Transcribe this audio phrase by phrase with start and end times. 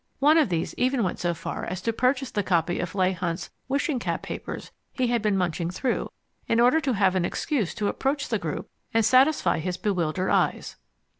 [0.17, 3.51] One of these even went so far as to purchase the copy of Leigh Hunt's
[3.67, 6.09] Wishing Cap Papers he had been munching through,
[6.47, 10.75] in order to have an excuse to approach the group and satisfy his bewildered eyes.